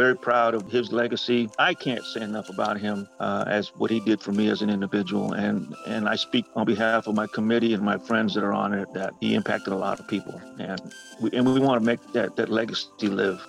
very 0.00 0.16
proud 0.16 0.54
of 0.54 0.62
his 0.72 0.92
legacy. 0.92 1.50
I 1.58 1.74
can't 1.74 2.02
say 2.02 2.22
enough 2.22 2.48
about 2.48 2.80
him 2.80 3.06
uh, 3.18 3.44
as 3.46 3.68
what 3.76 3.90
he 3.90 4.00
did 4.00 4.22
for 4.22 4.32
me 4.32 4.48
as 4.48 4.62
an 4.62 4.70
individual. 4.70 5.34
And, 5.34 5.76
and 5.86 6.08
I 6.08 6.16
speak 6.16 6.46
on 6.56 6.64
behalf 6.64 7.06
of 7.06 7.14
my 7.14 7.26
committee 7.26 7.74
and 7.74 7.82
my 7.82 7.98
friends 7.98 8.32
that 8.32 8.42
are 8.42 8.54
on 8.54 8.72
it 8.72 8.90
that 8.94 9.12
he 9.20 9.34
impacted 9.34 9.74
a 9.74 9.76
lot 9.76 10.00
of 10.00 10.08
people. 10.08 10.40
And 10.58 10.80
we, 11.20 11.30
and 11.34 11.44
we 11.44 11.60
want 11.60 11.82
to 11.82 11.84
make 11.84 12.00
that, 12.14 12.34
that 12.36 12.48
legacy 12.48 13.08
live. 13.08 13.46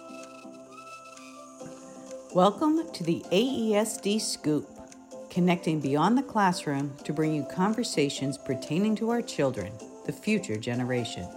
Welcome 2.36 2.92
to 2.92 3.02
the 3.02 3.24
AESD 3.32 4.20
Scoop, 4.20 4.68
connecting 5.30 5.80
beyond 5.80 6.18
the 6.18 6.24
classroom 6.24 6.98
to 7.06 7.14
bring 7.14 7.34
you 7.34 7.46
conversations 7.46 8.38
pertaining 8.38 8.98
to 8.98 9.10
our 9.10 9.22
children, 9.22 9.72
the 10.06 10.12
future 10.12 10.58
generation. 10.58 11.30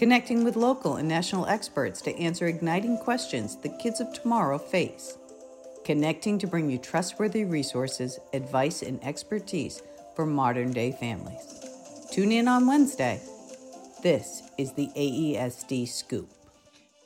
Connecting 0.00 0.44
with 0.44 0.56
local 0.56 0.96
and 0.96 1.06
national 1.06 1.44
experts 1.44 2.00
to 2.00 2.16
answer 2.18 2.46
igniting 2.46 2.96
questions 2.96 3.56
the 3.56 3.68
kids 3.68 4.00
of 4.00 4.10
tomorrow 4.14 4.56
face. 4.56 5.18
Connecting 5.84 6.38
to 6.38 6.46
bring 6.46 6.70
you 6.70 6.78
trustworthy 6.78 7.44
resources, 7.44 8.18
advice, 8.32 8.80
and 8.80 8.98
expertise 9.04 9.82
for 10.16 10.24
modern 10.24 10.72
day 10.72 10.90
families. 10.90 11.60
Tune 12.10 12.32
in 12.32 12.48
on 12.48 12.66
Wednesday. 12.66 13.20
This 14.02 14.44
is 14.56 14.72
the 14.72 14.88
AESD 14.96 15.86
Scoop. 15.86 16.30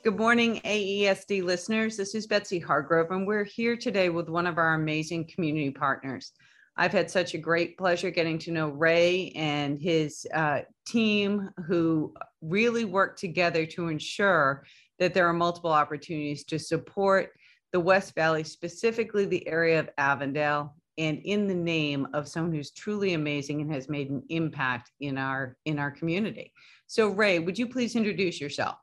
Good 0.05 0.17
morning, 0.17 0.61
AESD 0.63 1.43
listeners. 1.43 1.97
This 1.97 2.15
is 2.15 2.27
Betsy 2.27 2.59
Hargrove, 2.59 3.11
and 3.11 3.27
we're 3.27 3.43
here 3.43 3.75
today 3.75 4.07
with 4.07 4.29
one 4.29 4.47
of 4.47 4.57
our 4.57 4.73
amazing 4.73 5.27
community 5.27 5.69
partners. 5.69 6.31
I've 6.77 6.91
had 6.91 7.09
such 7.09 7.33
a 7.33 7.37
great 7.37 7.77
pleasure 7.77 8.09
getting 8.09 8.37
to 8.39 8.51
know 8.51 8.69
Ray 8.69 9.31
and 9.35 9.79
his 9.79 10.27
uh, 10.33 10.61
team 10.85 11.49
who 11.65 12.13
really 12.41 12.85
work 12.85 13.17
together 13.17 13.65
to 13.67 13.87
ensure 13.87 14.65
that 14.99 15.13
there 15.13 15.27
are 15.27 15.33
multiple 15.33 15.71
opportunities 15.71 16.43
to 16.45 16.59
support 16.59 17.31
the 17.71 17.79
West 17.79 18.13
Valley, 18.15 18.43
specifically 18.43 19.25
the 19.25 19.47
area 19.47 19.79
of 19.79 19.89
Avondale, 19.97 20.75
and 20.97 21.19
in 21.19 21.47
the 21.47 21.55
name 21.55 22.07
of 22.13 22.27
someone 22.27 22.53
who's 22.53 22.71
truly 22.71 23.13
amazing 23.13 23.61
and 23.61 23.73
has 23.73 23.89
made 23.89 24.09
an 24.09 24.23
impact 24.29 24.91
in 24.99 25.17
our 25.17 25.57
in 25.65 25.79
our 25.79 25.91
community. 25.91 26.53
So 26.87 27.09
Ray, 27.09 27.39
would 27.39 27.59
you 27.59 27.67
please 27.67 27.95
introduce 27.95 28.39
yourself? 28.39 28.77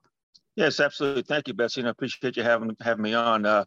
Yes, 0.55 0.81
absolutely. 0.81 1.23
Thank 1.23 1.49
you, 1.49 1.55
Betsy, 1.55 1.81
and 1.81 1.89
I 1.89 1.93
appreciate 1.93 2.37
you 2.37 2.43
having 2.43 2.77
having 2.83 3.03
me 3.03 3.15
on. 3.15 3.47
Uh, 3.47 3.65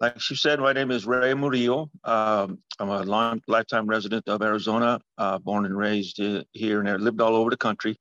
like 0.00 0.20
she 0.20 0.36
said, 0.36 0.60
my 0.60 0.72
name 0.72 0.92
is 0.92 1.04
Ray 1.04 1.34
Murillo. 1.34 1.90
Um, 2.04 2.60
I'm 2.78 2.88
a 2.90 3.02
long 3.02 3.42
lifetime 3.48 3.88
resident 3.88 4.28
of 4.28 4.40
Arizona, 4.40 5.00
uh, 5.18 5.38
born 5.38 5.66
and 5.66 5.76
raised 5.76 6.20
here, 6.52 6.80
and 6.80 7.02
lived 7.02 7.20
all 7.20 7.34
over 7.34 7.50
the 7.50 7.56
country. 7.56 7.98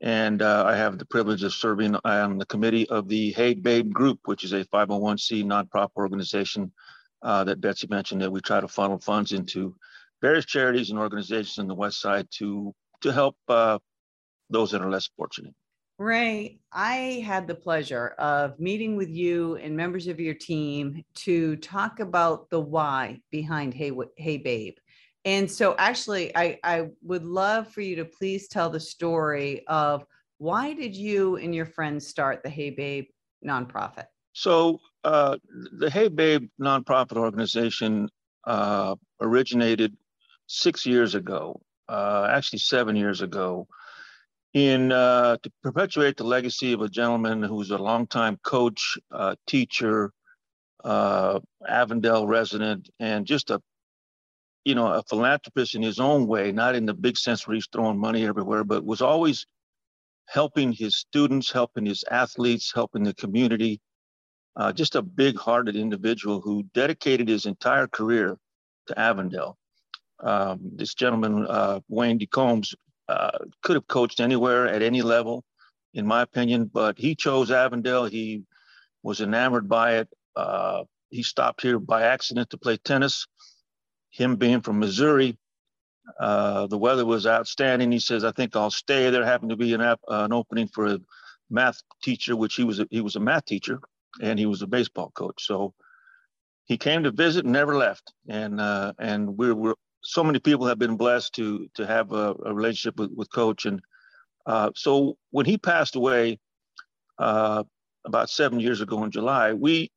And 0.00 0.42
uh, 0.42 0.64
I 0.64 0.76
have 0.76 0.98
the 0.98 1.06
privilege 1.06 1.42
of 1.42 1.52
serving 1.52 1.96
on 2.04 2.38
the 2.38 2.46
committee 2.46 2.88
of 2.88 3.08
the 3.08 3.32
Hey 3.32 3.54
Babe 3.54 3.92
Group, 3.92 4.20
which 4.26 4.44
is 4.44 4.52
a 4.52 4.64
501c 4.66 5.44
nonprofit 5.44 5.96
organization 5.96 6.70
uh, 7.22 7.42
that 7.44 7.60
Betsy 7.60 7.88
mentioned 7.88 8.22
that 8.22 8.30
we 8.30 8.40
try 8.40 8.60
to 8.60 8.68
funnel 8.68 9.00
funds 9.00 9.32
into 9.32 9.74
various 10.20 10.44
charities 10.44 10.90
and 10.90 11.00
organizations 11.00 11.58
in 11.58 11.66
the 11.66 11.74
West 11.74 12.00
Side 12.00 12.28
to 12.38 12.72
to 13.00 13.12
help 13.12 13.36
uh, 13.48 13.80
those 14.50 14.70
that 14.70 14.82
are 14.82 14.90
less 14.90 15.10
fortunate. 15.16 15.54
Ray, 16.02 16.58
I 16.72 17.22
had 17.24 17.46
the 17.46 17.54
pleasure 17.54 18.08
of 18.18 18.58
meeting 18.58 18.96
with 18.96 19.08
you 19.08 19.56
and 19.56 19.76
members 19.76 20.08
of 20.08 20.18
your 20.18 20.34
team 20.34 21.04
to 21.14 21.56
talk 21.56 22.00
about 22.00 22.50
the 22.50 22.58
why 22.60 23.20
behind 23.30 23.72
Hey, 23.72 23.92
hey 24.16 24.36
Babe. 24.36 24.74
And 25.24 25.48
so, 25.48 25.76
actually, 25.78 26.36
I, 26.36 26.58
I 26.64 26.88
would 27.02 27.24
love 27.24 27.68
for 27.68 27.80
you 27.80 27.94
to 27.96 28.04
please 28.04 28.48
tell 28.48 28.68
the 28.68 28.80
story 28.80 29.64
of 29.68 30.04
why 30.38 30.72
did 30.72 30.96
you 30.96 31.36
and 31.36 31.54
your 31.54 31.66
friends 31.66 32.08
start 32.08 32.42
the 32.42 32.50
Hey 32.50 32.70
Babe 32.70 33.06
nonprofit? 33.46 34.06
So, 34.32 34.80
uh, 35.04 35.36
the 35.78 35.88
Hey 35.88 36.08
Babe 36.08 36.48
nonprofit 36.60 37.16
organization 37.16 38.08
uh, 38.44 38.96
originated 39.20 39.96
six 40.48 40.84
years 40.84 41.14
ago, 41.14 41.60
uh, 41.88 42.26
actually 42.28 42.58
seven 42.58 42.96
years 42.96 43.22
ago, 43.22 43.68
in 44.54 44.92
uh, 44.92 45.36
to 45.42 45.50
perpetuate 45.62 46.16
the 46.16 46.24
legacy 46.24 46.72
of 46.72 46.82
a 46.82 46.88
gentleman 46.88 47.42
who 47.42 47.54
was 47.54 47.70
a 47.70 47.78
longtime 47.78 48.38
coach, 48.44 48.98
uh, 49.10 49.34
teacher, 49.46 50.12
uh, 50.84 51.40
Avondale 51.66 52.26
resident, 52.26 52.90
and 53.00 53.26
just 53.26 53.50
a 53.50 53.60
you 54.64 54.74
know 54.74 54.88
a 54.88 55.02
philanthropist 55.04 55.74
in 55.74 55.82
his 55.82 55.98
own 55.98 56.26
way, 56.26 56.52
not 56.52 56.74
in 56.74 56.86
the 56.86 56.94
big 56.94 57.16
sense 57.16 57.46
where 57.46 57.54
he's 57.54 57.68
throwing 57.72 57.98
money 57.98 58.26
everywhere, 58.26 58.64
but 58.64 58.84
was 58.84 59.00
always 59.00 59.46
helping 60.28 60.72
his 60.72 60.96
students, 60.96 61.50
helping 61.50 61.86
his 61.86 62.04
athletes, 62.10 62.72
helping 62.74 63.02
the 63.04 63.14
community. 63.14 63.80
Uh, 64.54 64.70
just 64.70 64.96
a 64.96 65.02
big-hearted 65.02 65.76
individual 65.76 66.38
who 66.38 66.62
dedicated 66.74 67.26
his 67.26 67.46
entire 67.46 67.86
career 67.86 68.36
to 68.86 68.98
Avondale. 68.98 69.56
Um, 70.20 70.60
this 70.76 70.94
gentleman, 70.94 71.46
uh, 71.48 71.80
Wayne 71.88 72.18
DeCombs, 72.18 72.74
uh, 73.08 73.38
could 73.62 73.76
have 73.76 73.86
coached 73.86 74.20
anywhere 74.20 74.68
at 74.68 74.82
any 74.82 75.02
level, 75.02 75.44
in 75.94 76.06
my 76.06 76.22
opinion, 76.22 76.70
but 76.72 76.98
he 76.98 77.14
chose 77.14 77.50
Avondale. 77.50 78.04
He 78.06 78.44
was 79.02 79.20
enamored 79.20 79.68
by 79.68 79.96
it. 79.96 80.08
Uh, 80.36 80.84
he 81.10 81.22
stopped 81.22 81.62
here 81.62 81.78
by 81.78 82.02
accident 82.02 82.50
to 82.50 82.58
play 82.58 82.76
tennis. 82.78 83.26
Him 84.10 84.36
being 84.36 84.60
from 84.60 84.78
Missouri, 84.78 85.38
uh, 86.20 86.66
the 86.66 86.78
weather 86.78 87.04
was 87.04 87.26
outstanding. 87.26 87.92
He 87.92 87.98
says, 87.98 88.24
"I 88.24 88.32
think 88.32 88.54
I'll 88.56 88.70
stay." 88.70 89.10
There 89.10 89.24
happened 89.24 89.50
to 89.50 89.56
be 89.56 89.74
an, 89.74 89.80
ap- 89.80 90.00
an 90.08 90.32
opening 90.32 90.68
for 90.68 90.86
a 90.86 91.00
math 91.50 91.82
teacher, 92.02 92.36
which 92.36 92.54
he 92.54 92.64
was 92.64 92.80
a, 92.80 92.86
he 92.90 93.00
was 93.00 93.16
a 93.16 93.20
math 93.20 93.46
teacher, 93.46 93.80
and 94.20 94.38
he 94.38 94.46
was 94.46 94.62
a 94.62 94.66
baseball 94.66 95.10
coach. 95.14 95.44
So 95.46 95.74
he 96.64 96.76
came 96.78 97.02
to 97.04 97.10
visit 97.10 97.44
and 97.44 97.52
never 97.52 97.76
left. 97.76 98.12
And 98.28 98.60
uh, 98.60 98.92
and 98.98 99.36
we're, 99.36 99.54
we're 99.54 99.74
so 100.02 100.24
many 100.24 100.38
people 100.38 100.66
have 100.66 100.78
been 100.78 100.96
blessed 100.96 101.34
to 101.34 101.68
to 101.74 101.86
have 101.86 102.12
a, 102.12 102.34
a 102.44 102.54
relationship 102.54 102.98
with, 102.98 103.12
with 103.14 103.32
coach. 103.32 103.66
And 103.66 103.80
uh, 104.46 104.70
so 104.74 105.16
when 105.30 105.46
he 105.46 105.56
passed 105.58 105.96
away 105.96 106.38
uh, 107.18 107.62
about 108.04 108.30
seven 108.30 108.58
years 108.58 108.80
ago 108.80 109.04
in 109.04 109.10
july 109.10 109.52
we 109.52 109.90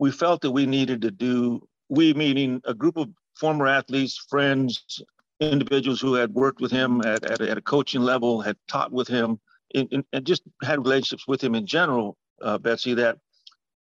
we 0.00 0.10
felt 0.10 0.40
that 0.40 0.50
we 0.50 0.66
needed 0.66 1.00
to 1.02 1.10
do 1.10 1.60
we 1.88 2.12
meaning 2.14 2.60
a 2.64 2.74
group 2.74 2.96
of 2.96 3.08
former 3.38 3.68
athletes 3.68 4.18
friends 4.28 5.00
individuals 5.40 6.00
who 6.00 6.14
had 6.14 6.34
worked 6.34 6.60
with 6.60 6.72
him 6.72 7.00
at, 7.02 7.24
at, 7.24 7.40
at 7.40 7.58
a 7.58 7.62
coaching 7.62 8.00
level 8.00 8.40
had 8.40 8.56
taught 8.66 8.90
with 8.90 9.06
him 9.06 9.38
in, 9.74 9.86
in, 9.88 10.04
and 10.12 10.26
just 10.26 10.42
had 10.62 10.80
relationships 10.80 11.28
with 11.28 11.42
him 11.42 11.54
in 11.54 11.64
general 11.64 12.16
uh, 12.42 12.58
betsy 12.58 12.94
that 12.94 13.18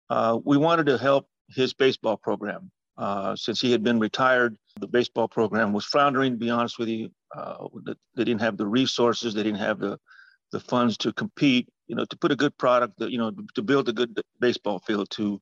uh, 0.09 0.37
we 0.43 0.57
wanted 0.57 0.85
to 0.85 0.97
help 0.97 1.27
his 1.49 1.73
baseball 1.73 2.17
program 2.17 2.71
uh, 2.97 3.35
since 3.35 3.59
he 3.59 3.71
had 3.71 3.83
been 3.83 3.99
retired, 3.99 4.57
the 4.79 4.87
baseball 4.87 5.27
program 5.27 5.73
was 5.73 5.85
floundering, 5.85 6.33
to 6.33 6.37
be 6.37 6.49
honest 6.49 6.79
with 6.79 6.87
you. 6.87 7.09
Uh, 7.35 7.67
they 8.15 8.23
didn't 8.23 8.41
have 8.41 8.57
the 8.57 8.65
resources, 8.65 9.33
they 9.33 9.43
didn't 9.43 9.59
have 9.59 9.79
the, 9.79 9.99
the 10.51 10.59
funds 10.59 10.97
to 10.97 11.13
compete, 11.13 11.67
you 11.87 11.95
know, 11.95 12.05
to 12.05 12.17
put 12.17 12.31
a 12.31 12.35
good 12.35 12.57
product, 12.57 12.93
you 12.99 13.17
know, 13.17 13.31
to 13.55 13.61
build 13.61 13.89
a 13.89 13.93
good 13.93 14.19
baseball 14.39 14.79
field, 14.79 15.09
to, 15.11 15.41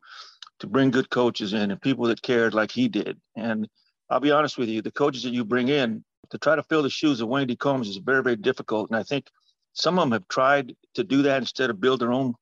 to 0.60 0.68
bring 0.68 0.92
good 0.92 1.10
coaches 1.10 1.54
in 1.54 1.72
and 1.72 1.82
people 1.82 2.06
that 2.06 2.22
cared 2.22 2.54
like 2.54 2.72
he 2.72 2.88
did. 2.88 3.18
And 3.36 3.68
I'll 4.10 4.20
be 4.20 4.32
honest 4.32 4.58
with 4.58 4.70
you, 4.70 4.82
the 4.82 4.92
coaches 4.92 5.24
that 5.24 5.34
you 5.34 5.46
bring 5.46 5.70
in 5.70 6.04
to 6.32 6.38
try 6.38 6.56
to 6.56 6.64
fill 6.64 6.84
the 6.84 6.90
shoes 6.90 7.22
of 7.22 7.28
Wayne 7.28 7.48
DeCombs 7.48 7.88
is 7.88 7.98
very, 7.98 8.24
very 8.24 8.36
difficult. 8.36 8.90
And 8.90 8.98
I 8.98 9.04
think 9.04 9.28
some 9.74 9.98
of 9.98 10.04
them 10.04 10.12
have 10.12 10.28
tried 10.28 10.76
to 10.96 11.04
do 11.04 11.22
that 11.24 11.38
instead 11.38 11.70
of 11.70 11.80
build 11.80 12.02
their 12.02 12.12
own 12.12 12.34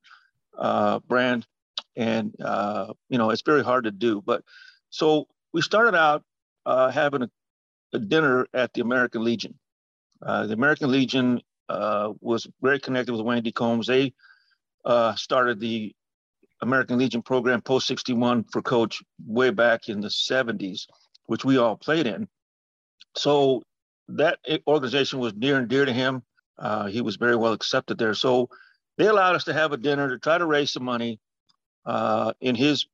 uh, 0.58 1.00
brand. 1.00 1.46
And, 1.96 2.36
uh, 2.42 2.94
you 3.10 3.18
know, 3.18 3.30
it's 3.30 3.42
very 3.42 3.64
hard 3.64 3.86
to 3.86 3.92
do. 3.92 4.22
But 4.26 4.44
so 4.90 5.28
we 5.54 5.62
started 5.62 5.96
out 5.96 6.24
uh, 6.68 6.92
having 6.92 7.24
a, 7.24 7.30
a, 7.94 8.00
dinner 8.00 8.46
at 8.54 8.74
the 8.74 8.82
American 8.82 9.24
Legion. 9.24 9.58
Uh, 10.22 10.46
the 10.46 10.54
American 10.54 10.92
Legion 10.92 11.42
uh, 11.70 12.12
was 12.20 12.46
very 12.62 12.80
connected 12.80 13.14
with 13.14 13.26
DeCombs. 13.44 13.86
They 13.86 14.14
uh, 14.86 15.16
started 15.16 15.60
the 15.60 15.96
American 16.62 16.98
Legion 16.98 17.22
program 17.22 17.62
post 17.62 17.88
61 17.88 18.46
for 18.52 18.62
coach 18.62 19.02
way 19.26 19.50
back 19.50 19.88
in 19.88 20.02
the 20.02 20.10
70s, 20.10 20.88
which 21.28 21.46
we 21.46 21.58
all 21.58 21.78
played 21.78 22.06
in. 22.06 22.28
So 23.16 23.64
that 24.10 24.40
organization 24.68 25.20
was 25.20 25.34
near 25.36 25.58
and 25.58 25.70
dear 25.70 25.86
to 25.86 25.94
him. 25.94 26.24
Uh, 26.60 26.88
he 26.88 27.02
was 27.02 27.16
very 27.16 27.36
well 27.36 27.54
accepted 27.54 27.98
there. 27.98 28.14
So 28.14 28.50
they 28.98 29.08
allowed 29.08 29.36
us 29.36 29.46
to 29.46 29.54
have 29.54 29.72
a 29.72 29.78
dinner 29.78 30.10
to 30.10 30.20
try 30.20 30.38
to 30.38 30.46
raise 30.46 30.72
some 30.72 30.84
money 30.84 31.20
uh, 31.86 32.34
in 32.42 32.56
his 32.56 32.88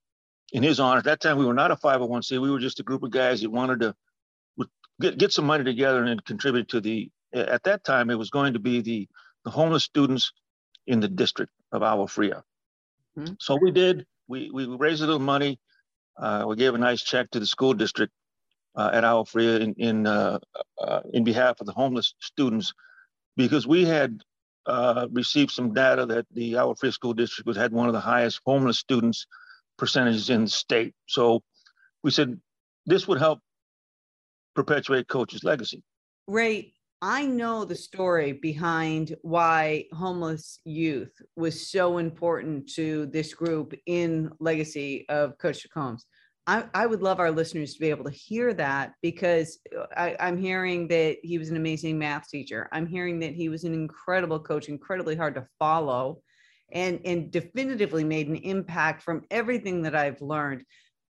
in 0.54 0.64
his 0.64 0.80
honor. 0.80 1.00
At 1.00 1.06
that 1.06 1.20
time, 1.20 1.38
we 1.38 1.46
were 1.46 1.54
not 1.54 1.72
a 1.72 1.76
501c. 1.76 2.40
We 2.40 2.52
were 2.52 2.60
just 2.60 2.80
a 2.80 2.84
group 2.84 3.04
of 3.04 3.12
guys 3.12 3.42
that 3.42 3.50
wanted 3.50 3.82
to 3.82 3.96
get, 5.02 5.18
get 5.18 5.34
some 5.34 5.46
money 5.46 5.64
together 5.64 6.04
and 6.04 6.24
contribute 6.24 6.70
to 6.70 6.80
the, 6.80 7.12
at 7.34 7.64
that 7.64 7.84
time, 7.84 8.10
it 8.10 8.18
was 8.18 8.30
going 8.30 8.54
to 8.54 8.60
be 8.60 8.82
the, 8.82 9.08
the 9.44 9.52
homeless 9.52 9.84
students 9.84 10.32
in 10.86 11.00
the 11.00 11.08
district 11.08 11.52
of 11.72 11.82
Agua 11.82 12.08
Fria. 12.08 12.44
Mm-hmm. 13.18 13.34
So 13.40 13.58
we 13.60 13.72
did, 13.72 14.06
we, 14.28 14.52
we 14.52 14.66
raised 14.66 15.02
a 15.02 15.06
little 15.06 15.20
money. 15.20 15.60
Uh, 16.18 16.46
we 16.48 16.56
gave 16.56 16.76
a 16.76 16.78
nice 16.78 17.02
check 17.02 17.32
to 17.32 17.40
the 17.40 17.46
school 17.46 17.74
district 17.74 18.14
uh, 18.76 18.92
at 18.94 19.04
Agua 19.04 19.26
Fria 19.26 19.58
in, 19.58 19.74
in, 19.74 20.08
uh, 20.08 20.40
uh 20.80 21.02
in 21.12 21.24
behalf 21.24 21.60
of 21.60 21.66
the 21.66 21.74
homeless 21.74 22.14
students 22.20 22.74
because 23.36 23.66
we 23.66 23.86
had 23.86 24.22
uh, 24.68 25.08
received 25.12 25.52
some 25.52 25.74
data 25.74 26.06
that 26.06 26.28
the 26.32 26.58
Agua 26.58 26.76
Fria 26.76 26.92
School 26.92 27.14
District 27.14 27.58
had 27.58 27.74
one 27.74 27.88
of 27.88 27.94
the 27.94 28.00
highest 28.00 28.42
homeless 28.46 28.78
students 28.78 29.26
percentages 29.78 30.30
in 30.30 30.46
the 30.46 30.50
state. 30.50 30.94
So 31.08 31.42
we 32.04 32.12
said 32.12 32.40
this 32.86 33.08
would 33.08 33.20
help 33.20 33.40
perpetuate 34.56 35.08
coach's 35.08 35.44
legacy. 35.44 35.84
Ray, 36.28 36.74
I 37.02 37.26
know 37.26 37.66
the 37.66 37.76
story 37.76 38.32
behind 38.32 39.16
why 39.24 39.86
homeless 39.92 40.60
youth 40.64 41.12
was 41.36 41.70
so 41.70 41.98
important 41.98 42.72
to 42.76 43.08
this 43.08 43.34
group 43.34 43.74
in 43.88 44.32
legacy 44.40 45.06
of 45.10 45.38
Coach 45.38 45.68
Combs. 45.74 46.06
I, 46.48 46.66
I, 46.74 46.86
would 46.86 47.02
love 47.02 47.20
our 47.20 47.32
listeners 47.32 47.74
to 47.74 47.80
be 47.80 47.90
able 47.90 48.06
to 48.06 48.12
hear 48.12 48.54
that 48.54 48.94
because 49.02 49.60
I, 49.96 50.16
I'm 50.20 50.38
hearing 50.38 50.88
that 50.90 51.18
he 51.24 51.38
was 51.38 51.50
an 51.50 51.56
amazing 51.56 51.98
math 51.98 52.30
teacher. 52.30 52.70
I'm 52.72 52.86
hearing 52.86 53.20
that 53.20 53.34
he 53.34 53.50
was 53.50 53.64
an 53.64 53.74
incredible 53.74 54.40
coach, 54.40 54.68
incredibly 54.68 55.16
hard 55.16 55.36
to 55.36 55.48
follow, 55.60 56.22
and, 56.74 57.00
and 57.06 57.32
definitively 57.32 58.04
made 58.04 58.28
an 58.28 58.36
impact 58.38 59.04
from 59.04 59.24
everything 59.32 59.84
that 59.84 59.96
I've 59.96 60.22
learned. 60.22 60.64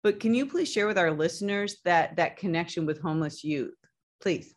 But 0.02 0.18
can 0.20 0.34
you 0.34 0.46
please 0.46 0.70
share 0.70 0.88
with 0.88 0.98
our 0.98 1.12
listeners 1.12 1.76
that 1.84 2.16
that 2.16 2.36
connection 2.36 2.84
with 2.84 3.00
homeless 3.00 3.44
youth, 3.44 3.74
please? 4.20 4.54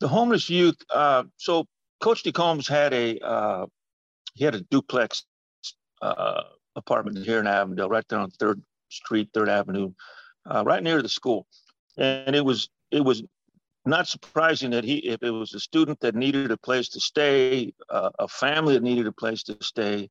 The 0.00 0.08
homeless 0.08 0.50
youth. 0.50 0.76
Uh, 0.92 1.24
so 1.36 1.66
Coach 2.00 2.24
DeCombs 2.24 2.68
had 2.68 2.92
a 2.92 3.18
uh, 3.20 3.66
he 4.34 4.44
had 4.44 4.56
a 4.56 4.60
duplex 4.62 5.24
uh, 6.02 6.42
apartment 6.74 7.24
here 7.24 7.38
in 7.38 7.46
Avondale, 7.46 7.88
right 7.88 8.04
there 8.08 8.18
on 8.18 8.30
Third 8.30 8.60
Street, 8.88 9.28
Third 9.32 9.48
Avenue, 9.48 9.92
uh, 10.50 10.64
right 10.64 10.82
near 10.82 11.00
the 11.00 11.08
school, 11.08 11.46
and 11.96 12.34
it 12.34 12.44
was 12.44 12.68
it 12.90 13.04
was 13.04 13.22
not 13.90 14.08
surprising 14.08 14.70
that 14.70 14.84
he 14.84 14.96
if 14.98 15.22
it 15.22 15.30
was 15.30 15.54
a 15.54 15.60
student 15.60 16.00
that 16.00 16.14
needed 16.14 16.50
a 16.50 16.56
place 16.56 16.88
to 16.90 17.00
stay, 17.00 17.74
uh, 17.90 18.10
a 18.18 18.28
family 18.28 18.74
that 18.74 18.82
needed 18.82 19.06
a 19.06 19.12
place 19.12 19.42
to 19.44 19.56
stay, 19.60 20.08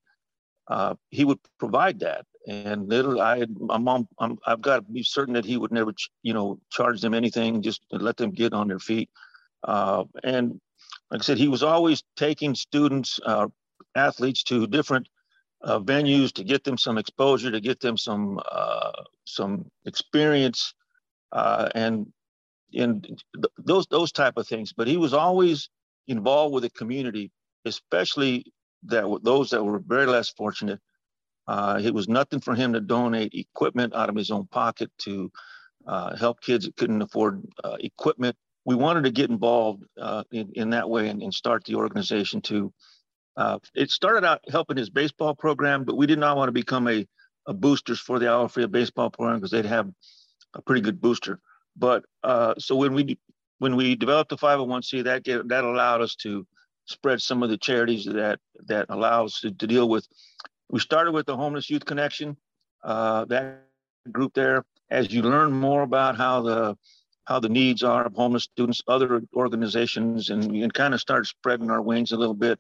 uh, 0.68 0.96
he 1.10 1.26
would 1.26 1.40
provide 1.58 2.00
that. 2.00 2.26
And 2.48 2.88
little, 2.88 3.22
I, 3.22 3.46
I'm, 3.70 3.88
on, 3.88 4.08
I'm, 4.20 4.38
I've 4.46 4.62
got 4.62 4.78
to 4.78 4.92
be 4.92 5.04
certain 5.04 5.34
that 5.34 5.46
he 5.46 5.58
would 5.58 5.72
never, 5.72 5.94
you 6.24 6.34
know, 6.34 6.60
charge 6.72 7.02
them 7.02 7.14
anything, 7.14 7.62
just 7.62 7.82
let 7.92 8.18
them 8.18 8.32
get 8.32 8.54
on 8.54 8.68
their 8.68 8.80
feet. 8.80 9.10
Uh, 9.64 10.06
and 10.24 10.60
like 11.12 11.22
I 11.22 11.24
said, 11.24 11.38
he 11.38 11.48
was 11.48 11.64
always 11.64 12.04
taking 12.16 12.56
students, 12.56 13.20
uh, 13.26 13.48
athletes 13.96 14.44
to 14.44 14.68
different 14.68 15.08
uh, 15.64 15.80
venues 15.80 16.32
to 16.34 16.44
get 16.44 16.64
them 16.64 16.78
some 16.78 16.98
exposure, 16.98 17.52
to 17.52 17.60
get 17.60 17.80
them 17.80 17.98
some 17.98 18.40
uh, 18.50 18.92
some 19.26 19.70
experience, 19.86 20.74
uh, 21.32 21.70
and 22.74 23.24
those 23.58 23.88
those 23.88 24.12
type 24.12 24.38
of 24.38 24.48
things. 24.48 24.74
But 24.74 24.88
he 24.88 24.98
was 24.98 25.14
always 25.14 25.70
involved 26.08 26.54
with 26.54 26.64
the 26.64 26.70
community, 26.70 27.32
especially 27.66 28.46
that 28.84 29.20
those 29.24 29.50
that 29.52 29.64
were 29.64 29.80
very 29.80 30.06
less 30.06 30.30
fortunate. 30.30 30.80
Uh, 31.48 31.82
it 31.84 31.94
was 31.94 32.08
nothing 32.08 32.40
for 32.40 32.54
him 32.54 32.74
to 32.74 32.80
donate 32.80 33.34
equipment 33.34 33.96
out 33.96 34.10
of 34.10 34.16
his 34.16 34.30
own 34.30 34.46
pocket 34.48 34.92
to 35.00 35.32
help 36.18 36.42
kids 36.42 36.66
that 36.66 36.76
couldn't 36.76 37.02
afford 37.02 37.44
equipment 37.80 38.36
we 38.66 38.76
wanted 38.76 39.04
to 39.04 39.12
get 39.12 39.32
involved 39.32 39.84
uh, 40.00 40.24
in, 40.32 40.52
in 40.54 40.70
that 40.72 40.88
way 40.88 41.10
and, 41.10 41.24
and, 41.24 41.34
start 41.34 41.64
the 41.66 41.74
organization 41.76 42.40
to. 42.42 42.72
Uh, 43.36 43.58
it 43.74 43.90
started 43.90 44.24
out 44.24 44.42
helping 44.52 44.78
his 44.78 44.92
baseball 44.92 45.34
program, 45.34 45.86
but 45.86 45.98
we 45.98 46.06
did 46.06 46.20
not 46.20 46.38
want 46.38 46.50
to 46.50 46.54
become 46.54 46.88
a, 46.88 47.08
a 47.48 47.54
boosters 47.54 48.00
for 48.00 48.20
the 48.20 48.28
Agua 48.28 48.50
Fria 48.50 48.68
baseball 48.68 49.10
program 49.10 49.38
because 49.38 49.50
they'd 49.52 49.66
have 49.66 49.90
a 50.54 50.62
pretty 50.62 50.82
good 50.82 51.02
booster. 51.02 51.40
But 51.80 52.04
uh, 52.24 52.56
so 52.58 52.76
when 52.76 52.94
we 52.94 53.18
when 53.60 53.76
we 53.76 53.96
developed 53.96 54.30
the 54.30 54.38
501c, 54.38 55.04
that 55.06 55.24
that 55.48 55.64
allowed 55.64 56.02
us 56.02 56.16
to 56.16 56.46
spread 56.86 57.22
some 57.22 57.42
of 57.44 57.50
the 57.50 57.58
charities 57.58 58.06
that 58.06 58.40
that 58.68 58.86
allows 58.90 59.40
to, 59.40 59.52
to 59.52 59.68
deal 59.68 59.88
with. 59.88 60.08
We 60.70 60.80
started 60.80 61.14
with 61.14 61.26
the 61.26 61.36
Homeless 61.36 61.70
Youth 61.70 61.86
Connection, 61.86 62.38
uh, 62.84 63.26
that 63.26 63.64
group 64.12 64.34
there. 64.34 64.66
As 64.92 65.12
you 65.12 65.22
learn 65.22 65.52
more 65.52 65.84
about 65.84 66.18
how 66.18 66.42
the 66.42 66.78
how 67.26 67.40
the 67.40 67.50
needs 67.50 67.84
are 67.84 68.06
of 68.06 68.14
homeless 68.16 68.44
students, 68.44 68.82
other 68.88 69.22
organizations, 69.36 70.32
and, 70.32 70.54
you 70.54 70.62
can 70.64 70.72
kind 70.72 70.96
of 70.96 71.00
start 71.00 71.28
spreading 71.28 71.70
our 71.70 71.82
wings 71.82 72.12
a 72.12 72.18
little 72.18 72.34
bit 72.34 72.60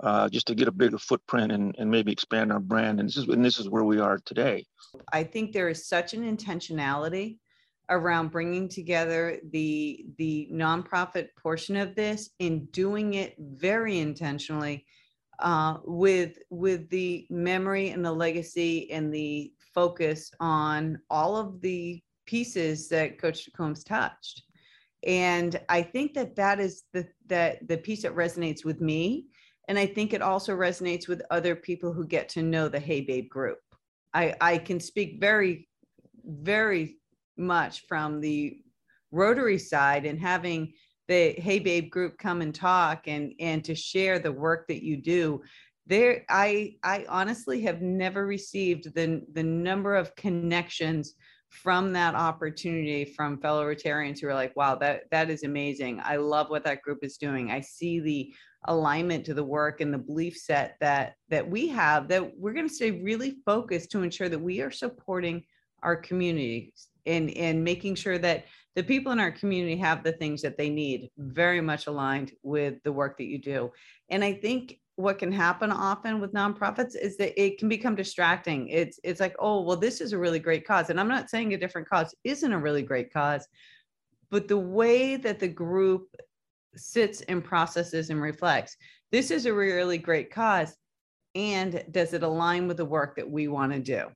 uh, 0.00 0.26
just 0.30 0.46
to 0.46 0.54
get 0.54 0.68
a 0.68 0.72
bigger 0.72 0.96
footprint 0.96 1.52
and, 1.52 1.76
and 1.78 1.90
maybe 1.90 2.10
expand 2.10 2.50
our 2.50 2.60
brand. 2.60 2.98
And 2.98 3.08
this 3.08 3.18
is 3.18 3.28
and 3.28 3.44
this 3.44 3.58
is 3.58 3.68
where 3.68 3.84
we 3.84 4.00
are 4.00 4.18
today. 4.24 4.64
I 5.12 5.22
think 5.22 5.52
there 5.52 5.68
is 5.68 5.86
such 5.86 6.14
an 6.14 6.22
intentionality 6.24 7.38
around 7.90 8.30
bringing 8.30 8.68
together 8.68 9.38
the 9.50 10.06
the 10.16 10.48
nonprofit 10.52 11.28
portion 11.40 11.76
of 11.76 11.94
this 11.94 12.30
in 12.38 12.64
doing 12.66 13.14
it 13.14 13.34
very 13.38 13.98
intentionally 13.98 14.86
uh, 15.40 15.78
with 15.84 16.38
with 16.50 16.88
the 16.90 17.26
memory 17.30 17.90
and 17.90 18.04
the 18.04 18.12
legacy 18.12 18.90
and 18.90 19.12
the 19.12 19.52
focus 19.74 20.30
on 20.40 20.98
all 21.10 21.36
of 21.36 21.60
the 21.60 22.02
pieces 22.26 22.88
that 22.88 23.18
Coach 23.18 23.48
Combs 23.56 23.82
touched. 23.82 24.42
And 25.06 25.60
I 25.68 25.82
think 25.82 26.14
that 26.14 26.36
that 26.36 26.60
is 26.60 26.84
the 26.92 27.06
that 27.26 27.66
the 27.66 27.78
piece 27.78 28.02
that 28.02 28.14
resonates 28.14 28.64
with 28.64 28.80
me. 28.80 29.26
And 29.68 29.78
I 29.78 29.86
think 29.86 30.12
it 30.12 30.22
also 30.22 30.56
resonates 30.56 31.08
with 31.08 31.22
other 31.30 31.54
people 31.54 31.92
who 31.92 32.06
get 32.06 32.28
to 32.30 32.42
know 32.42 32.68
the 32.68 32.80
Hey 32.80 33.00
Babe 33.00 33.28
group. 33.28 33.58
I, 34.12 34.34
I 34.40 34.58
can 34.58 34.80
speak 34.80 35.20
very, 35.20 35.68
very 36.24 36.99
much 37.36 37.86
from 37.86 38.20
the 38.20 38.58
Rotary 39.12 39.58
side 39.58 40.06
and 40.06 40.20
having 40.20 40.72
the 41.08 41.32
Hey 41.32 41.58
Babe 41.58 41.90
group 41.90 42.18
come 42.18 42.40
and 42.40 42.54
talk 42.54 43.08
and 43.08 43.32
and 43.40 43.64
to 43.64 43.74
share 43.74 44.18
the 44.18 44.32
work 44.32 44.68
that 44.68 44.84
you 44.84 44.96
do. 44.96 45.42
There, 45.86 46.24
I 46.28 46.76
I 46.84 47.04
honestly 47.08 47.60
have 47.62 47.82
never 47.82 48.26
received 48.26 48.94
the 48.94 49.22
the 49.32 49.42
number 49.42 49.96
of 49.96 50.14
connections 50.14 51.14
from 51.48 51.92
that 51.92 52.14
opportunity 52.14 53.04
from 53.04 53.40
fellow 53.40 53.64
Rotarians 53.66 54.20
who 54.20 54.28
are 54.28 54.34
like, 54.34 54.54
wow, 54.54 54.76
that 54.76 55.02
that 55.10 55.30
is 55.30 55.42
amazing. 55.42 56.00
I 56.04 56.16
love 56.16 56.48
what 56.48 56.64
that 56.64 56.82
group 56.82 57.00
is 57.02 57.16
doing. 57.16 57.50
I 57.50 57.60
see 57.60 57.98
the 57.98 58.32
alignment 58.66 59.24
to 59.24 59.34
the 59.34 59.42
work 59.42 59.80
and 59.80 59.92
the 59.92 59.98
belief 59.98 60.36
set 60.36 60.76
that 60.80 61.14
that 61.28 61.48
we 61.48 61.66
have 61.68 62.06
that 62.08 62.38
we're 62.38 62.52
going 62.52 62.68
to 62.68 62.74
stay 62.74 62.90
really 62.90 63.38
focused 63.44 63.90
to 63.90 64.02
ensure 64.02 64.28
that 64.28 64.38
we 64.38 64.60
are 64.60 64.70
supporting 64.70 65.42
our 65.82 65.96
communities 65.96 66.89
and 67.06 67.30
and 67.30 67.62
making 67.62 67.94
sure 67.94 68.18
that 68.18 68.44
the 68.76 68.82
people 68.82 69.12
in 69.12 69.20
our 69.20 69.32
community 69.32 69.76
have 69.76 70.04
the 70.04 70.12
things 70.12 70.42
that 70.42 70.56
they 70.56 70.70
need 70.70 71.10
very 71.18 71.60
much 71.60 71.86
aligned 71.86 72.32
with 72.42 72.82
the 72.84 72.92
work 72.92 73.16
that 73.18 73.24
you 73.24 73.38
do 73.38 73.70
and 74.08 74.22
i 74.22 74.32
think 74.32 74.78
what 75.00 75.18
can 75.18 75.32
happen 75.32 75.70
often 75.70 76.20
with 76.20 76.32
nonprofits 76.32 76.94
is 76.94 77.16
that 77.16 77.40
it 77.40 77.58
can 77.58 77.68
become 77.68 77.94
distracting. 77.94 78.68
It's 78.68 79.00
it's 79.02 79.20
like, 79.20 79.34
oh, 79.38 79.62
well, 79.62 79.76
this 79.76 80.00
is 80.00 80.12
a 80.12 80.18
really 80.18 80.38
great 80.38 80.66
cause. 80.66 80.90
And 80.90 81.00
I'm 81.00 81.08
not 81.08 81.30
saying 81.30 81.52
a 81.54 81.58
different 81.58 81.88
cause 81.88 82.14
isn't 82.24 82.52
a 82.52 82.58
really 82.58 82.82
great 82.82 83.12
cause, 83.12 83.46
but 84.30 84.46
the 84.46 84.58
way 84.58 85.16
that 85.16 85.40
the 85.40 85.48
group 85.48 86.14
sits 86.76 87.20
and 87.22 87.42
processes 87.42 88.10
and 88.10 88.20
reflects, 88.20 88.76
this 89.10 89.30
is 89.30 89.46
a 89.46 89.52
really 89.52 89.98
great 89.98 90.30
cause. 90.30 90.76
And 91.34 91.84
does 91.90 92.12
it 92.12 92.22
align 92.22 92.68
with 92.68 92.76
the 92.76 92.84
work 92.84 93.16
that 93.16 93.28
we 93.28 93.48
want 93.48 93.72
to 93.72 93.78
do? 93.78 94.08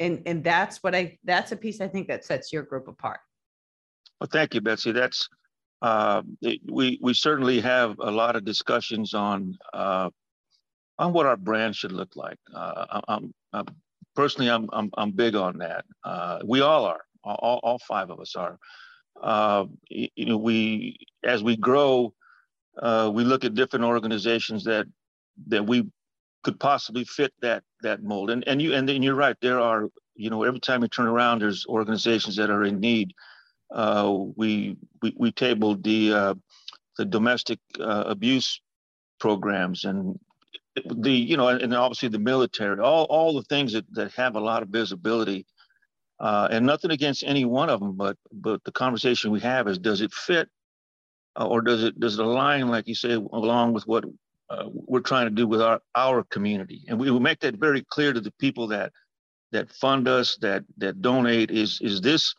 And 0.00 0.22
and 0.26 0.44
that's 0.44 0.82
what 0.82 0.94
I 0.94 1.18
that's 1.24 1.52
a 1.52 1.56
piece 1.56 1.80
I 1.80 1.88
think 1.88 2.08
that 2.08 2.24
sets 2.24 2.52
your 2.52 2.62
group 2.62 2.88
apart. 2.88 3.20
Well, 4.20 4.28
thank 4.30 4.54
you, 4.54 4.60
Betsy. 4.60 4.92
That's 4.92 5.28
uh, 5.82 6.22
it, 6.40 6.60
we 6.70 6.98
we 7.02 7.14
certainly 7.14 7.60
have 7.60 7.96
a 8.00 8.10
lot 8.10 8.36
of 8.36 8.44
discussions 8.44 9.14
on 9.14 9.56
uh, 9.72 10.10
on 10.98 11.12
what 11.12 11.26
our 11.26 11.36
brand 11.36 11.76
should 11.76 11.92
look 11.92 12.16
like. 12.16 12.38
Uh, 12.54 13.00
I'm, 13.08 13.32
I'm, 13.52 13.66
personally, 14.14 14.50
I'm, 14.50 14.68
I'm, 14.72 14.90
I'm 14.96 15.12
big 15.12 15.36
on 15.36 15.58
that. 15.58 15.84
Uh, 16.04 16.40
we 16.44 16.60
all 16.60 16.84
are. 16.84 17.02
All, 17.24 17.60
all 17.62 17.78
five 17.78 18.10
of 18.10 18.20
us 18.20 18.34
are. 18.36 18.58
Uh, 19.20 19.66
you 19.90 20.26
know, 20.26 20.38
we 20.38 20.96
as 21.24 21.42
we 21.42 21.56
grow, 21.56 22.14
uh, 22.80 23.10
we 23.12 23.24
look 23.24 23.44
at 23.44 23.54
different 23.54 23.84
organizations 23.84 24.64
that 24.64 24.86
that 25.48 25.66
we 25.66 25.88
could 26.48 26.58
possibly 26.58 27.04
fit 27.04 27.34
that 27.42 27.62
that 27.82 28.02
mold. 28.02 28.30
And 28.30 28.42
and 28.48 28.62
you 28.62 28.72
and 28.72 28.88
then 28.88 29.02
you're 29.02 29.14
right. 29.14 29.36
There 29.42 29.60
are 29.60 29.88
you 30.14 30.30
know 30.30 30.44
every 30.44 30.60
time 30.60 30.80
you 30.80 30.88
turn 30.88 31.06
around, 31.06 31.40
there's 31.40 31.66
organizations 31.66 32.36
that 32.36 32.48
are 32.48 32.64
in 32.64 32.80
need. 32.80 33.12
Uh, 33.70 34.16
we, 34.34 34.78
we 35.02 35.14
we 35.14 35.30
tabled 35.30 35.84
the 35.84 36.14
uh, 36.14 36.34
the 36.96 37.04
domestic 37.04 37.58
uh, 37.78 38.04
abuse 38.06 38.62
programs 39.20 39.84
and 39.84 40.18
the 40.86 41.10
you 41.10 41.36
know 41.36 41.48
and 41.48 41.74
obviously 41.74 42.08
the 42.08 42.18
military 42.18 42.80
all 42.80 43.04
all 43.10 43.34
the 43.34 43.42
things 43.42 43.72
that, 43.72 43.84
that 43.92 44.12
have 44.12 44.36
a 44.36 44.40
lot 44.40 44.62
of 44.62 44.68
visibility 44.68 45.44
uh, 46.20 46.46
and 46.52 46.64
nothing 46.64 46.92
against 46.92 47.24
any 47.24 47.44
one 47.44 47.68
of 47.68 47.80
them 47.80 47.96
but 47.96 48.16
but 48.32 48.62
the 48.64 48.70
conversation 48.70 49.32
we 49.32 49.40
have 49.40 49.66
is 49.66 49.76
does 49.76 50.00
it 50.00 50.12
fit 50.12 50.48
uh, 51.38 51.46
or 51.46 51.60
does 51.60 51.82
it 51.82 51.98
does 51.98 52.16
it 52.16 52.24
align 52.24 52.68
like 52.68 52.86
you 52.86 52.94
say 52.94 53.14
along 53.14 53.72
with 53.72 53.84
what 53.88 54.04
uh, 54.50 54.64
we're 54.66 55.00
trying 55.00 55.26
to 55.26 55.34
do 55.34 55.46
with 55.46 55.60
our 55.60 55.80
our 55.94 56.22
community. 56.24 56.84
And 56.88 56.98
we 56.98 57.10
will 57.10 57.20
make 57.20 57.40
that 57.40 57.56
very 57.56 57.84
clear 57.90 58.12
to 58.12 58.20
the 58.20 58.32
people 58.38 58.68
that 58.68 58.92
that 59.52 59.70
fund 59.72 60.08
us 60.08 60.36
that 60.40 60.64
that 60.78 61.02
donate 61.02 61.50
is 61.50 61.80
is 61.80 62.00
this 62.00 62.34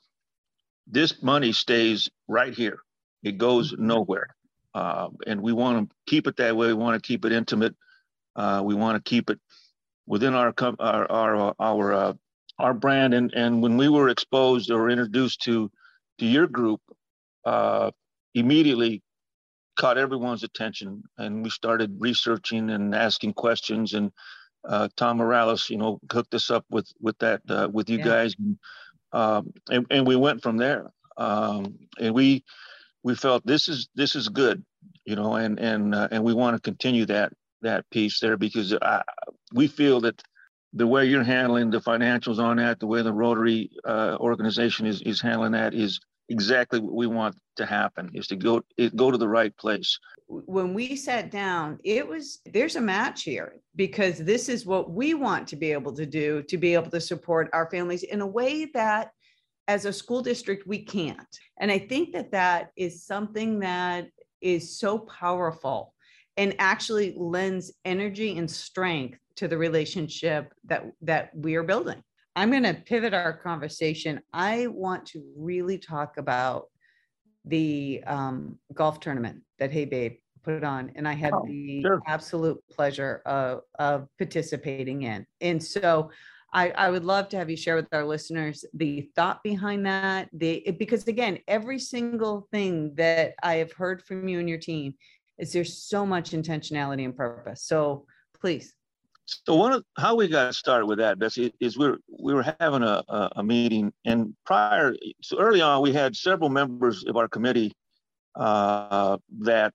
this 0.88 1.22
money 1.22 1.52
stays 1.52 2.10
right 2.28 2.54
here. 2.54 2.80
It 3.24 3.38
goes 3.38 3.76
nowhere. 3.78 4.36
Uh, 4.74 5.10
and 5.28 5.42
we 5.42 5.54
want 5.54 5.90
to 5.90 5.96
keep 6.08 6.28
it 6.28 6.38
that 6.38 6.56
way. 6.56 6.68
We 6.68 6.74
want 6.74 7.02
to 7.02 7.08
keep 7.08 7.26
it 7.26 7.32
intimate. 7.32 7.76
Uh, 8.36 8.62
we 8.64 8.76
want 8.76 9.04
to 9.04 9.10
keep 9.10 9.30
it 9.30 9.40
within 10.08 10.34
our 10.34 10.54
our 10.80 11.12
our, 11.12 11.56
our 11.60 11.94
uh, 11.94 12.14
our 12.60 12.74
brand. 12.74 13.14
And, 13.14 13.34
and 13.34 13.62
when 13.62 13.78
we 13.78 13.90
were 13.90 14.10
exposed 14.10 14.70
or 14.70 14.90
introduced 14.90 15.42
to, 15.44 15.72
to 16.20 16.26
your 16.26 16.48
group, 16.48 16.82
uh, 17.46 17.92
immediately 18.36 19.02
caught 19.80 19.98
everyone's 19.98 20.44
attention. 20.44 21.02
And 21.18 21.42
we 21.42 21.50
started 21.50 21.96
researching 22.00 22.70
and 22.70 22.94
asking 22.94 23.34
questions. 23.34 23.94
And 23.94 24.12
uh, 24.68 24.90
Tom 24.98 25.18
Morales, 25.18 25.70
you 25.70 25.78
know, 25.78 26.00
hooked 26.12 26.34
us 26.34 26.52
up 26.52 26.66
with, 26.70 26.92
with 27.00 27.18
that, 27.20 27.42
uh, 27.50 27.70
with 27.72 27.90
you 27.90 27.98
yeah. 28.00 28.04
guys. 28.04 28.36
And, 28.38 28.58
um, 29.14 29.54
and, 29.70 29.86
and 29.90 30.06
we 30.06 30.18
went 30.18 30.44
from 30.44 30.58
there. 30.58 30.92
Um, 31.18 31.80
and 31.98 32.14
we, 32.14 32.44
we 33.04 33.16
felt 33.16 33.46
this 33.46 33.70
is, 33.70 33.88
this 33.96 34.16
is 34.16 34.28
good, 34.28 34.64
you 35.06 35.16
know, 35.16 35.36
and, 35.36 35.58
and, 35.58 35.96
uh, 35.96 36.10
and 36.12 36.24
we 36.24 36.34
want 36.34 36.58
to 36.58 36.62
continue 36.62 37.06
that, 37.06 37.32
that 37.62 37.90
piece 37.90 38.20
there 38.20 38.38
because 38.38 38.74
I, 38.82 39.02
we 39.54 39.68
feel 39.68 40.02
that 40.02 40.22
the 40.74 40.88
way 40.88 41.06
you're 41.06 41.24
handling 41.24 41.70
the 41.70 41.80
financials 41.80 42.38
on 42.38 42.58
that, 42.58 42.80
the 42.80 42.88
way 42.88 43.02
the 43.02 43.14
Rotary 43.14 43.72
uh, 43.86 44.18
organization 44.20 44.86
is 44.86 45.02
is 45.02 45.20
handling 45.20 45.54
that 45.54 45.74
is 45.74 46.00
exactly 46.30 46.80
what 46.80 46.94
we 46.94 47.08
want 47.08 47.36
to 47.56 47.66
happen 47.66 48.10
is 48.14 48.28
to 48.28 48.36
go 48.36 48.62
go 48.96 49.12
to 49.12 49.18
the 49.18 49.28
right 49.28 49.56
place 49.58 50.00
when 50.28 50.74
we 50.74 50.96
sat 50.96 51.32
down 51.32 51.78
it 51.84 52.08
was 52.08 52.40
there's 52.54 52.76
a 52.76 52.82
match 52.82 53.24
here 53.24 53.56
because 53.76 54.20
this 54.20 54.48
is 54.48 54.66
what 54.66 54.92
we 54.92 55.14
want 55.14 55.48
to 55.48 55.56
be 55.56 55.72
able 55.72 55.94
to 55.94 56.06
do 56.06 56.42
to 56.44 56.58
be 56.58 56.74
able 56.74 56.90
to 56.90 57.02
support 57.02 57.50
our 57.54 57.70
families 57.70 58.04
in 58.04 58.22
a 58.22 58.28
way 58.28 58.66
that 58.66 59.12
as 59.68 59.86
a 59.86 59.94
school 59.94 60.22
district 60.22 60.68
we 60.68 60.84
can't 60.84 61.40
and 61.60 61.72
i 61.72 61.80
think 61.80 62.14
that 62.14 62.32
that 62.32 62.72
is 62.78 63.06
something 63.06 63.60
that 63.60 64.08
is 64.42 64.80
so 64.80 65.00
powerful 65.00 65.94
and 66.40 66.56
actually 66.58 67.14
lends 67.18 67.74
energy 67.84 68.38
and 68.38 68.50
strength 68.50 69.20
to 69.36 69.48
the 69.48 69.58
relationship 69.58 70.54
that 70.66 70.86
that 71.02 71.32
we 71.36 71.56
are 71.56 71.64
building. 71.64 72.02
I'm 72.36 72.52
going 72.52 72.64
to 72.64 72.74
pivot 72.74 73.14
our 73.14 73.34
conversation. 73.34 74.22
I 74.34 74.68
want 74.68 75.06
to 75.08 75.24
really 75.36 75.78
talk 75.78 76.18
about 76.18 76.68
the 77.46 78.04
um, 78.06 78.58
golf 78.74 79.00
tournament 79.00 79.42
that 79.58 79.72
Hey 79.72 79.86
Babe 79.86 80.18
put 80.44 80.64
on, 80.64 80.92
and 80.96 81.08
I 81.08 81.14
had 81.14 81.34
oh, 81.34 81.46
the 81.46 81.82
sure. 81.82 82.02
absolute 82.08 82.62
pleasure 82.72 83.22
of, 83.26 83.62
of 83.78 84.08
participating 84.18 85.04
in. 85.04 85.26
And 85.42 85.62
so, 85.62 86.12
I, 86.52 86.72
I 86.72 86.90
would 86.90 87.06
love 87.06 87.30
to 87.30 87.38
have 87.38 87.50
you 87.50 87.58
share 87.58 87.76
with 87.76 87.88
our 87.92 88.06
listeners 88.06 88.66
the 88.74 89.10
thought 89.16 89.44
behind 89.44 89.86
that. 89.86 90.30
The 90.34 90.76
because 90.80 91.08
again, 91.08 91.40
every 91.48 91.78
single 91.78 92.48
thing 92.52 92.96
that 92.96 93.36
I 93.44 93.56
have 93.56 93.72
heard 93.72 94.04
from 94.04 94.28
you 94.28 94.40
and 94.40 94.50
your 94.50 94.58
team 94.58 94.96
is 95.38 95.54
there's 95.54 95.78
so 95.78 96.06
much 96.06 96.32
intentionality 96.32 97.06
and 97.06 97.16
purpose. 97.16 97.64
So 97.64 98.06
please. 98.40 98.74
So 99.46 99.56
one 99.56 99.74
of 99.74 99.84
how 99.98 100.16
we 100.16 100.28
got 100.28 100.56
started 100.56 100.86
with 100.86 101.00
that, 101.00 101.20
Betsy, 101.20 101.54
is 101.60 101.78
we 101.78 101.90
were 101.90 102.00
we 102.20 102.34
were 102.34 102.56
having 102.60 102.84
a, 102.84 103.04
a, 103.08 103.30
a 103.38 103.44
meeting, 103.44 103.94
and 104.06 104.36
prior, 104.46 104.96
so 105.22 105.40
early 105.40 105.62
on, 105.62 105.82
we 105.82 105.94
had 105.94 106.16
several 106.16 106.50
members 106.50 107.04
of 107.06 107.18
our 107.18 107.28
committee 107.28 107.74
uh, 108.36 109.18
that 109.42 109.74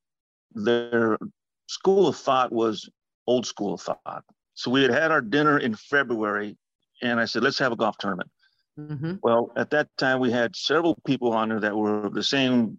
their 0.54 1.18
school 1.66 2.08
of 2.08 2.16
thought 2.16 2.52
was 2.52 2.88
old 3.26 3.46
school 3.46 3.74
of 3.74 3.80
thought. 3.80 4.24
So 4.54 4.70
we 4.70 4.82
had 4.82 4.92
had 4.92 5.10
our 5.10 5.20
dinner 5.20 5.58
in 5.58 5.74
February, 5.74 6.56
and 7.02 7.20
I 7.20 7.24
said, 7.24 7.42
let's 7.42 7.58
have 7.58 7.72
a 7.72 7.76
golf 7.76 7.98
tournament. 7.98 8.30
Mm-hmm. 8.78 9.14
Well, 9.22 9.52
at 9.56 9.70
that 9.70 9.88
time, 9.98 10.20
we 10.20 10.30
had 10.30 10.56
several 10.56 10.96
people 11.06 11.32
on 11.32 11.48
there 11.48 11.60
that 11.60 11.76
were 11.76 12.10
the 12.10 12.22
same 12.22 12.78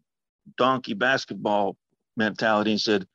donkey 0.58 0.94
basketball 0.94 1.78
mentality 2.18 2.72
and 2.72 2.82
said, 2.82 3.08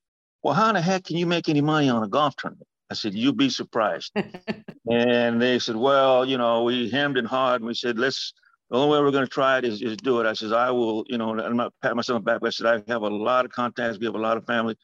Well, 0.42 0.54
how 0.54 0.68
in 0.68 0.74
the 0.74 0.80
heck 0.80 1.04
can 1.04 1.16
you 1.16 1.26
make 1.26 1.48
any 1.48 1.60
money 1.60 1.88
on 1.90 2.02
a 2.02 2.08
golf 2.08 2.36
tournament? 2.36 2.66
I 2.90 2.94
said, 2.94 3.14
You'd 3.14 3.36
be 3.36 3.48
surprised. 3.48 4.12
and 4.90 5.40
they 5.40 5.58
said, 5.58 5.76
Well, 5.76 6.26
you 6.26 6.38
know, 6.38 6.64
we 6.64 6.90
hemmed 6.90 7.16
and 7.16 7.26
hawed 7.26 7.60
and 7.60 7.66
we 7.66 7.74
said, 7.74 7.98
Let's, 7.98 8.32
the 8.70 8.76
only 8.76 8.92
way 8.92 9.02
we're 9.02 9.10
going 9.10 9.26
to 9.26 9.30
try 9.30 9.58
it 9.58 9.64
is, 9.64 9.82
is 9.82 9.96
do 9.96 10.20
it. 10.20 10.26
I 10.26 10.32
said, 10.32 10.52
I 10.52 10.70
will, 10.70 11.04
you 11.08 11.18
know, 11.18 11.38
I'm 11.38 11.56
not 11.56 11.72
pat 11.82 11.96
myself 11.96 12.24
back, 12.24 12.40
but 12.40 12.48
I 12.48 12.50
said, 12.50 12.66
I 12.66 12.92
have 12.92 13.02
a 13.02 13.08
lot 13.08 13.44
of 13.44 13.50
contacts. 13.50 13.98
We 13.98 14.06
have 14.06 14.14
a 14.14 14.18
lot 14.18 14.36
of 14.36 14.46
family. 14.46 14.76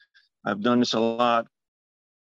I've 0.45 0.61
done 0.61 0.79
this 0.79 0.93
a 0.93 0.99
lot. 0.99 1.47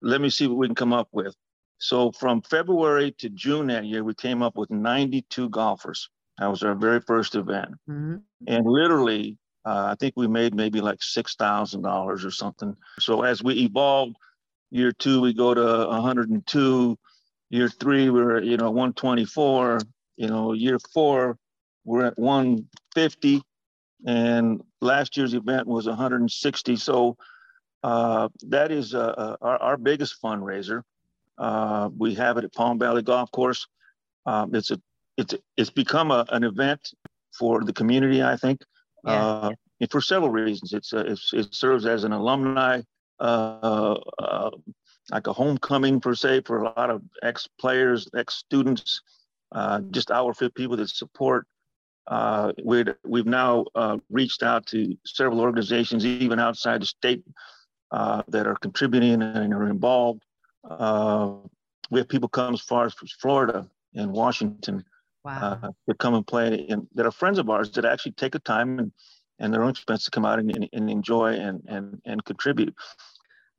Let 0.01 0.21
me 0.21 0.29
see 0.29 0.47
what 0.47 0.57
we 0.57 0.67
can 0.67 0.75
come 0.75 0.93
up 0.93 1.09
with. 1.11 1.35
So 1.77 2.11
from 2.11 2.41
February 2.41 3.11
to 3.19 3.29
June 3.29 3.67
that 3.67 3.85
year, 3.85 4.03
we 4.03 4.13
came 4.13 4.41
up 4.41 4.55
with 4.55 4.69
92 4.69 5.49
golfers. 5.49 6.09
That 6.37 6.47
was 6.47 6.63
our 6.63 6.75
very 6.75 7.01
first 7.01 7.35
event. 7.35 7.71
Mm-hmm. 7.89 8.17
And 8.47 8.65
literally 8.65 9.37
uh, 9.65 9.87
I 9.91 9.95
think 9.99 10.13
we 10.15 10.27
made 10.27 10.53
maybe 10.53 10.79
like 10.79 11.01
six 11.01 11.35
thousand 11.35 11.81
dollars 11.81 12.23
or 12.23 12.31
something. 12.31 12.75
So 12.99 13.23
as 13.23 13.41
we 13.43 13.55
evolved, 13.55 14.15
year 14.71 14.91
two 14.91 15.21
we 15.21 15.33
go 15.33 15.53
to 15.53 15.87
102. 15.87 16.97
Year 17.49 17.69
three 17.69 18.09
we're 18.09 18.41
you 18.41 18.57
know 18.57 18.71
124. 18.71 19.81
You 20.17 20.27
know 20.27 20.53
year 20.53 20.79
four 20.93 21.37
we're 21.83 22.05
at 22.05 22.17
150, 22.17 23.41
and 24.07 24.61
last 24.81 25.17
year's 25.17 25.33
event 25.33 25.67
was 25.67 25.87
160. 25.87 26.75
So 26.77 27.15
uh, 27.83 28.29
that 28.47 28.71
is 28.71 28.95
uh, 28.95 28.99
uh, 28.99 29.35
our, 29.41 29.57
our 29.61 29.77
biggest 29.77 30.21
fundraiser. 30.21 30.81
Uh, 31.37 31.89
we 31.95 32.15
have 32.15 32.37
it 32.37 32.43
at 32.43 32.53
Palm 32.53 32.79
Valley 32.79 33.03
Golf 33.03 33.31
Course. 33.31 33.67
Um, 34.25 34.55
it's 34.55 34.71
a 34.71 34.81
it's 35.17 35.35
it's 35.55 35.69
become 35.69 36.11
a, 36.11 36.25
an 36.29 36.43
event 36.43 36.93
for 37.37 37.63
the 37.63 37.73
community. 37.73 38.23
I 38.23 38.35
think 38.37 38.61
yeah. 39.03 39.25
Uh, 39.25 39.51
and 39.79 39.91
for 39.91 40.01
several 40.01 40.31
reasons. 40.31 40.73
It's, 40.73 40.93
uh, 40.93 41.03
it's, 41.05 41.33
it 41.33 41.53
serves 41.53 41.85
as 41.85 42.03
an 42.03 42.11
alumni, 42.11 42.81
uh, 43.19 43.97
uh, 44.19 44.51
like 45.11 45.27
a 45.27 45.33
homecoming 45.33 45.99
per 45.99 46.15
se 46.15 46.41
for 46.41 46.61
a 46.61 46.63
lot 46.63 46.89
of 46.89 47.01
ex 47.23 47.47
players, 47.59 48.07
ex 48.15 48.35
students, 48.35 49.01
uh, 49.51 49.81
just 49.91 50.11
our 50.11 50.33
fit 50.33 50.53
people 50.55 50.77
that 50.77 50.89
support. 50.89 51.47
Uh, 52.07 52.53
we 52.63 52.83
we've 53.03 53.25
now 53.25 53.65
uh, 53.75 53.97
reached 54.09 54.43
out 54.43 54.65
to 54.67 54.95
several 55.05 55.41
organizations, 55.41 56.05
even 56.05 56.39
outside 56.39 56.81
the 56.81 56.85
state, 56.85 57.23
that 57.91 58.47
are 58.47 58.55
contributing 58.55 59.21
and 59.21 59.53
are 59.53 59.67
involved. 59.67 60.23
we 61.89 61.99
have 61.99 62.09
people 62.09 62.29
come 62.29 62.53
as 62.53 62.61
far 62.61 62.85
as 62.85 62.93
Florida 63.19 63.67
and 63.93 64.11
Washington 64.11 64.83
wow. 65.25 65.59
uh, 65.61 65.93
come 65.99 66.13
and 66.13 66.25
play 66.25 66.65
and 66.69 66.87
that 66.93 67.05
are 67.05 67.11
friends 67.11 67.39
of 67.39 67.49
ours 67.49 67.71
that 67.71 67.83
actually 67.83 68.13
take 68.13 68.35
a 68.35 68.39
time 68.39 68.79
and, 68.79 68.91
and 69.39 69.53
their 69.53 69.63
own 69.63 69.71
expense 69.71 70.05
to 70.05 70.11
come 70.11 70.25
out 70.25 70.39
and, 70.39 70.69
and, 70.71 70.89
enjoy 70.89 71.33
and, 71.33 71.61
and, 71.67 72.01
and 72.05 72.23
contribute. 72.25 72.73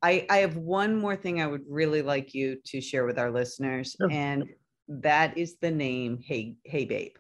I, 0.02 0.26
I 0.30 0.38
have 0.38 0.56
one 0.56 0.97
more 0.97 1.16
thing 1.16 1.40
I 1.40 1.47
would 1.47 1.64
really 1.68 2.02
like 2.02 2.35
you 2.35 2.59
to 2.66 2.80
share 2.80 3.04
with 3.06 3.18
our 3.18 3.30
listeners, 3.30 3.97
sure. 3.99 4.11
and 4.11 4.45
that 4.88 5.37
is 5.37 5.56
the 5.61 5.71
name 5.71 6.18
Hey 6.23 6.56
Hey 6.64 6.85
Babe. 6.85 7.16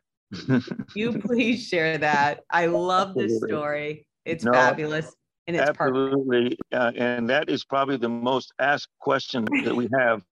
you 0.94 1.18
please 1.18 1.66
share 1.66 1.98
that. 1.98 2.40
I 2.50 2.66
love 2.66 3.14
this 3.14 3.38
story. 3.38 4.06
It's 4.24 4.44
no, 4.44 4.52
fabulous 4.52 5.14
and 5.46 5.56
it's 5.56 5.68
absolutely, 5.68 6.58
uh, 6.72 6.90
and 6.96 7.30
that 7.30 7.48
is 7.48 7.64
probably 7.64 7.96
the 7.96 8.08
most 8.08 8.52
asked 8.58 8.88
question 8.98 9.46
that 9.64 9.74
we 9.74 9.88
have 9.96 10.22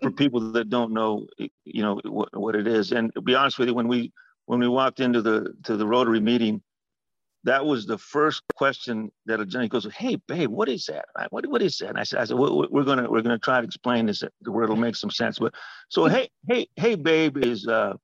for 0.00 0.10
people 0.12 0.52
that 0.52 0.70
don't 0.70 0.92
know, 0.92 1.26
you 1.64 1.82
know, 1.82 2.00
what, 2.04 2.28
what 2.38 2.54
it 2.54 2.68
is. 2.68 2.92
And 2.92 3.12
to 3.14 3.20
be 3.20 3.34
honest 3.34 3.58
with 3.58 3.68
you, 3.68 3.74
when 3.74 3.88
we 3.88 4.12
when 4.46 4.60
we 4.60 4.68
walked 4.68 5.00
into 5.00 5.20
the 5.20 5.52
to 5.64 5.76
the 5.76 5.86
Rotary 5.86 6.20
meeting, 6.20 6.62
that 7.44 7.64
was 7.64 7.86
the 7.86 7.98
first 7.98 8.42
question 8.54 9.10
that 9.26 9.40
a 9.40 9.46
Johnny 9.46 9.68
goes, 9.68 9.86
"Hey, 9.92 10.16
babe, 10.28 10.50
what 10.50 10.68
is 10.68 10.86
that? 10.86 11.06
What 11.30 11.46
what 11.46 11.62
is 11.62 11.78
that?" 11.78 11.90
And 11.90 11.98
I 11.98 12.04
said, 12.04 12.20
"I 12.20 12.24
said 12.24 12.36
we're 12.38 12.84
gonna 12.84 13.10
we're 13.10 13.22
gonna 13.22 13.38
try 13.38 13.60
to 13.60 13.66
explain 13.66 14.06
this 14.06 14.22
where 14.42 14.64
it'll 14.64 14.76
make 14.76 14.96
some 14.96 15.10
sense." 15.10 15.38
But 15.38 15.54
so 15.88 16.06
hey 16.06 16.30
hey 16.48 16.68
hey, 16.76 16.94
babe 16.94 17.38
is 17.38 17.66
uh, 17.66 17.94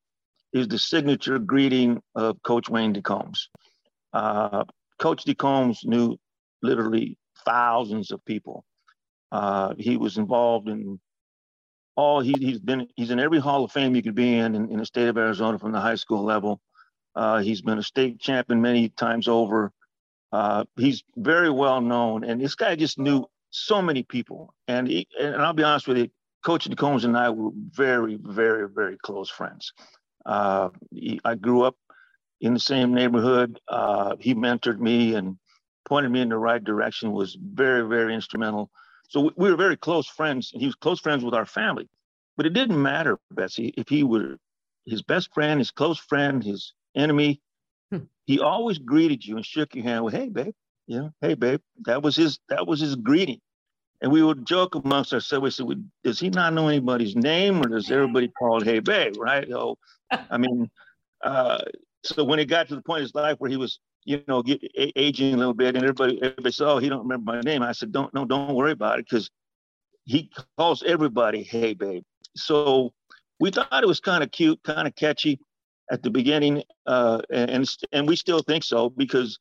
is 0.52 0.66
the 0.66 0.78
signature 0.78 1.38
greeting 1.38 2.02
of 2.14 2.42
Coach 2.42 2.68
Wayne 2.68 2.94
DeCombs. 2.94 3.48
Uh, 4.12 4.64
Coach 4.98 5.24
DeCombs 5.24 5.84
knew 5.84 6.16
literally 6.62 7.16
thousands 7.44 8.10
of 8.10 8.24
people. 8.24 8.64
Uh, 9.30 9.74
he 9.78 9.96
was 9.96 10.16
involved 10.16 10.68
in 10.68 10.98
all 11.96 12.20
he, 12.20 12.34
he's 12.38 12.58
been 12.58 12.88
he's 12.96 13.10
in 13.10 13.20
every 13.20 13.38
hall 13.38 13.64
of 13.64 13.72
fame 13.72 13.94
you 13.94 14.02
could 14.02 14.14
be 14.14 14.36
in, 14.36 14.54
in 14.54 14.70
in, 14.70 14.78
the 14.78 14.86
state 14.86 15.08
of 15.08 15.18
arizona 15.18 15.58
from 15.58 15.72
the 15.72 15.80
high 15.80 15.96
school 15.96 16.22
level 16.22 16.60
uh, 17.18 17.38
he's 17.40 17.60
been 17.60 17.78
a 17.78 17.82
state 17.82 18.20
champion 18.20 18.62
many 18.62 18.88
times 18.90 19.26
over. 19.26 19.72
Uh, 20.30 20.64
he's 20.76 21.02
very 21.16 21.50
well 21.50 21.80
known 21.80 22.22
and 22.22 22.40
this 22.40 22.54
guy 22.54 22.76
just 22.76 22.98
knew 22.98 23.26
so 23.50 23.82
many 23.82 24.02
people. 24.02 24.54
And 24.68 24.86
he, 24.86 25.08
and 25.18 25.36
i'll 25.36 25.52
be 25.52 25.64
honest 25.64 25.88
with 25.88 25.98
you 25.98 26.08
coach 26.44 26.68
DeCombs 26.68 27.04
and 27.04 27.16
i 27.16 27.28
were 27.30 27.50
very 27.54 28.18
very 28.22 28.68
very 28.68 28.96
close 29.02 29.28
friends. 29.28 29.72
Uh, 30.24 30.68
he, 30.92 31.20
i 31.24 31.34
grew 31.34 31.62
up 31.62 31.76
in 32.40 32.54
the 32.54 32.60
same 32.60 32.94
neighborhood. 32.94 33.58
Uh, 33.68 34.14
he 34.20 34.34
mentored 34.34 34.78
me 34.78 35.14
and 35.14 35.38
pointed 35.88 36.12
me 36.12 36.20
in 36.20 36.28
the 36.28 36.38
right 36.38 36.62
direction 36.62 37.12
was 37.12 37.36
very 37.42 37.88
very 37.88 38.14
instrumental. 38.14 38.70
So 39.08 39.32
we 39.36 39.50
were 39.50 39.56
very 39.56 39.76
close 39.76 40.06
friends, 40.06 40.50
and 40.52 40.60
he 40.60 40.66
was 40.66 40.76
close 40.76 41.00
friends 41.00 41.24
with 41.24 41.34
our 41.34 41.46
family. 41.46 41.88
But 42.36 42.46
it 42.46 42.52
didn't 42.52 42.80
matter, 42.80 43.18
Betsy, 43.32 43.74
if 43.76 43.88
he 43.88 44.04
were 44.04 44.36
his 44.86 45.02
best 45.02 45.32
friend, 45.32 45.58
his 45.58 45.70
close 45.70 45.98
friend, 45.98 46.44
his 46.44 46.74
enemy. 46.98 47.40
Hmm. 47.92 48.04
He 48.26 48.40
always 48.40 48.78
greeted 48.78 49.24
you 49.24 49.36
and 49.36 49.46
shook 49.46 49.74
your 49.74 49.84
hand 49.84 50.04
with, 50.04 50.14
"Hey, 50.14 50.28
babe," 50.28 50.54
you 50.86 50.98
know, 51.00 51.12
"Hey, 51.20 51.34
babe." 51.34 51.60
That 51.86 52.02
was 52.02 52.16
his. 52.16 52.38
That 52.48 52.66
was 52.66 52.80
his 52.80 52.96
greeting. 52.96 53.40
and 54.00 54.12
we 54.12 54.22
would 54.22 54.46
joke 54.46 54.74
amongst 54.76 55.12
ourselves. 55.12 55.60
We 55.60 55.66
said, 55.72 55.90
"Does 56.04 56.20
he 56.20 56.30
not 56.30 56.54
know 56.54 56.68
anybody's 56.68 57.16
name, 57.16 57.60
or 57.60 57.68
does 57.68 57.90
everybody 57.90 58.28
call 58.28 58.62
it 58.62 58.66
Hey 58.66 58.80
Babe?" 58.80 59.14
Right? 59.18 59.48
So, 59.48 59.76
I 60.10 60.38
mean, 60.38 60.70
uh, 61.24 61.58
so 62.04 62.24
when 62.24 62.38
it 62.38 62.46
got 62.46 62.68
to 62.68 62.76
the 62.76 62.82
point 62.82 63.00
in 63.00 63.04
his 63.04 63.14
life 63.14 63.36
where 63.38 63.50
he 63.50 63.56
was, 63.56 63.80
you 64.04 64.22
know, 64.28 64.42
get, 64.42 64.62
aging 64.96 65.34
a 65.34 65.36
little 65.36 65.54
bit, 65.54 65.74
and 65.76 65.84
everybody, 65.84 66.20
everybody 66.22 66.52
said, 66.52 66.68
"Oh, 66.68 66.78
he 66.78 66.88
don't 66.88 67.02
remember 67.02 67.32
my 67.32 67.40
name," 67.40 67.62
I 67.62 67.72
said, 67.72 67.92
"Don't, 67.92 68.12
no, 68.14 68.24
don't 68.24 68.54
worry 68.54 68.72
about 68.72 68.98
it, 69.00 69.06
because 69.10 69.30
he 70.04 70.30
calls 70.56 70.82
everybody 70.84 71.42
Hey 71.42 71.74
Babe." 71.74 72.04
So 72.36 72.92
we 73.40 73.50
thought 73.50 73.82
it 73.82 73.88
was 73.88 74.00
kind 74.00 74.22
of 74.22 74.30
cute, 74.30 74.62
kind 74.62 74.86
of 74.86 74.94
catchy 74.94 75.40
at 75.90 76.02
the 76.02 76.10
beginning, 76.10 76.62
uh, 76.86 77.20
and 77.30 77.68
and 77.92 78.08
we 78.08 78.16
still 78.16 78.42
think 78.42 78.64
so 78.64 78.90
because 78.90 79.38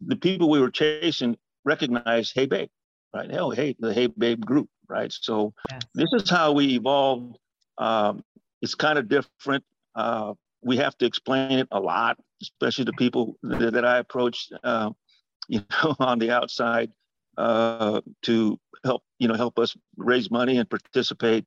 the 0.00 0.16
people 0.16 0.50
we 0.50 0.60
were 0.60 0.70
chasing 0.70 1.36
recognized 1.64 2.32
Hey 2.34 2.46
Babe 2.46 2.68
right? 3.14 3.30
Hell, 3.30 3.50
hey, 3.50 3.76
the 3.78 3.94
Hey 3.94 4.08
Babe 4.08 4.44
group, 4.44 4.68
right? 4.88 5.12
So 5.12 5.54
yes. 5.70 5.82
this 5.94 6.12
is 6.12 6.28
how 6.28 6.52
we 6.52 6.74
evolved. 6.74 7.38
Um, 7.78 8.24
it's 8.60 8.74
kind 8.74 8.98
of 8.98 9.08
different. 9.08 9.64
Uh, 9.94 10.34
we 10.62 10.76
have 10.78 10.98
to 10.98 11.06
explain 11.06 11.58
it 11.58 11.68
a 11.70 11.80
lot, 11.80 12.18
especially 12.42 12.86
to 12.86 12.92
people 12.92 13.36
that, 13.42 13.72
that 13.74 13.84
I 13.84 13.98
approach, 13.98 14.50
uh, 14.64 14.90
you 15.48 15.62
know, 15.70 15.94
on 16.00 16.18
the 16.18 16.30
outside 16.30 16.90
uh, 17.38 18.00
to 18.22 18.58
help, 18.84 19.02
you 19.18 19.28
know, 19.28 19.34
help 19.34 19.58
us 19.58 19.76
raise 19.96 20.30
money 20.30 20.58
and 20.58 20.68
participate. 20.68 21.46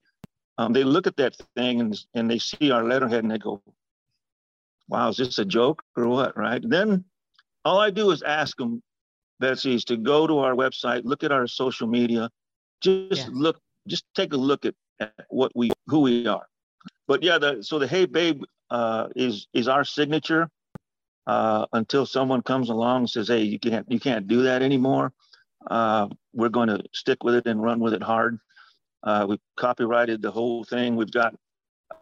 Um, 0.60 0.74
they 0.74 0.84
look 0.84 1.06
at 1.06 1.18
that 1.18 1.36
thing 1.56 1.82
and, 1.82 2.00
and 2.16 2.32
they 2.32 2.40
see 2.40 2.72
our 2.72 2.84
letterhead 2.84 3.24
and 3.24 3.32
they 3.32 3.38
go, 3.38 3.62
wow, 4.88 5.10
is 5.10 5.18
this 5.18 5.40
a 5.40 5.46
joke 5.46 5.84
or 5.96 6.08
what, 6.08 6.38
right? 6.38 6.62
then 6.68 7.04
all 7.66 7.80
I 7.80 7.90
do 7.90 8.12
is 8.12 8.22
ask 8.22 8.58
them 8.58 8.82
Betsy, 9.40 9.76
is 9.76 9.84
to 9.86 9.98
go 9.98 10.26
to 10.26 10.40
our 10.40 10.54
website, 10.54 11.02
look 11.04 11.24
at 11.24 11.32
our 11.32 11.48
social 11.48 11.88
media, 11.88 12.30
just 12.82 13.28
look, 13.30 13.60
just 13.88 14.06
take 14.16 14.34
a 14.34 14.38
look 14.38 14.66
at, 14.66 14.74
at, 15.00 15.14
what 15.30 15.52
we, 15.56 15.72
who 15.88 16.00
we 16.00 16.28
are. 16.28 16.48
But 17.08 17.24
yeah, 17.24 17.38
the, 17.38 17.62
so 17.62 17.78
the 17.80 17.88
Hey 17.88 18.06
Babe 18.06 18.44
uh, 18.70 19.08
is 19.16 19.48
is 19.54 19.68
our 19.68 19.84
signature 19.84 20.50
uh, 21.26 21.66
until 21.74 22.06
someone 22.06 22.42
comes 22.42 22.70
along 22.70 23.02
and 23.02 23.10
says, 23.10 23.28
Hey, 23.28 23.44
you 23.44 23.60
can't 23.60 23.90
you 23.90 24.00
can't 24.00 24.28
do 24.28 24.44
that 24.44 24.62
anymore. 24.62 25.14
Uh, 25.70 26.08
we're 26.34 26.50
going 26.50 26.70
to 26.70 26.84
stick 26.94 27.24
with 27.24 27.36
it 27.36 27.46
and 27.46 27.62
run 27.62 27.80
with 27.80 27.94
it 27.94 28.04
hard. 28.04 28.40
Uh, 29.04 29.26
we 29.28 29.40
copyrighted 29.58 30.22
the 30.22 30.32
whole 30.32 30.64
thing. 30.64 30.96
We've 30.96 31.12
got 31.12 31.36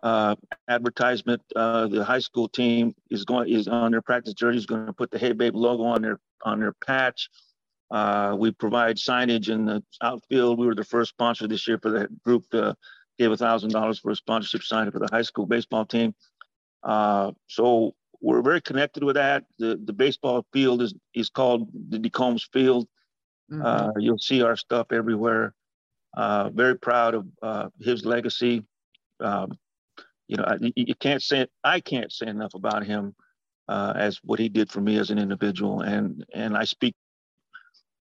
uh, 0.04 0.36
advertisement. 0.68 1.42
Uh, 1.56 1.88
the 1.88 2.04
high 2.04 2.20
school 2.20 2.48
team 2.48 2.96
is 3.10 3.26
going 3.26 3.50
is 3.50 3.68
on 3.68 3.92
their 3.92 4.02
practice 4.02 4.34
jersey 4.34 4.58
is 4.58 4.66
going 4.66 4.86
to 4.86 4.94
put 4.94 5.12
the 5.12 5.18
Hey 5.18 5.32
Babe 5.32 5.56
logo 5.56 5.84
on 5.84 6.02
their 6.02 6.20
on 6.44 6.60
their 6.60 6.74
patch. 6.74 7.30
Uh, 7.92 8.36
we 8.38 8.52
provide 8.52 8.98
signage 8.98 9.50
in 9.50 9.66
the 9.66 9.84
outfield. 10.02 10.60
We 10.60 10.66
were 10.66 10.76
the 10.76 10.84
first 10.84 11.10
sponsor 11.10 11.48
this 11.48 11.68
year 11.68 11.78
for 11.78 11.92
the 11.92 12.08
group. 12.24 12.50
To, 12.52 12.76
gave 13.18 13.32
a 13.32 13.38
thousand 13.38 13.72
dollars 13.72 14.00
for 14.00 14.12
a 14.12 14.16
sponsorship 14.16 14.64
sign 14.64 14.92
for 14.92 15.00
the 15.00 15.08
high 15.12 15.22
school 15.22 15.46
baseball 15.46 15.86
team. 15.86 16.14
Uh, 16.84 17.32
so 17.48 17.96
we're 18.22 18.42
very 18.42 18.62
connected 18.62 19.04
with 19.04 19.16
that. 19.16 19.46
The 19.60 19.80
the 19.84 19.94
baseball 19.94 20.46
field 20.52 20.82
is 20.82 20.94
is 21.14 21.30
called 21.30 21.70
the 21.90 21.98
DeCombs 22.00 22.44
Field. 22.52 22.88
Mm-hmm. 23.52 23.66
Uh, 23.66 23.92
you'll 23.98 24.18
see 24.18 24.42
our 24.42 24.56
stuff 24.56 24.88
everywhere. 24.92 25.54
Uh, 26.16 26.50
very 26.50 26.78
proud 26.78 27.14
of 27.14 27.28
uh, 27.42 27.70
his 27.80 28.06
legacy. 28.06 28.64
Um, 29.20 29.58
you 30.28 30.38
know, 30.38 30.58
you, 30.60 30.72
you 30.76 30.96
can't 30.96 31.22
say 31.22 31.48
I 31.64 31.80
can't 31.80 32.12
say 32.12 32.28
enough 32.28 32.54
about 32.54 32.86
him 32.86 33.16
uh, 33.68 33.94
as 33.96 34.20
what 34.24 34.40
he 34.40 34.50
did 34.50 34.72
for 34.72 34.82
me 34.82 34.98
as 34.98 35.10
an 35.10 35.20
individual, 35.20 35.82
and 35.82 36.26
and 36.34 36.58
I 36.58 36.64
speak 36.64 36.96